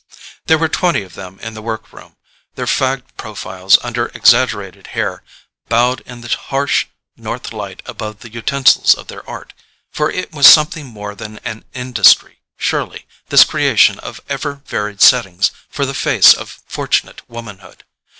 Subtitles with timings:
[0.47, 2.15] There were twenty of them in the work room,
[2.55, 5.21] their fagged profiles, under exaggerated hair,
[5.69, 9.53] bowed in the harsh north light above the utensils of their art;
[9.91, 15.51] for it was something more than an industry, surely, this creation of ever varied settings
[15.69, 17.83] for the face of fortunate womanhood.